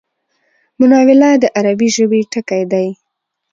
مناوله 0.79 1.29
د 1.41 1.45
عربي 1.57 1.87
ژبی 1.95 2.21
ټکی 2.31 2.63
دﺉ. 2.71 2.89